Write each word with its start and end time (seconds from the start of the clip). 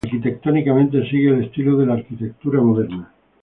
Arquitectónicamente 0.03 1.07
sigue 1.11 1.29
el 1.29 1.43
estilo 1.43 1.77
de 1.77 1.85
la 1.85 1.93
arquitectura 1.93 2.59
moderna. 2.59 3.13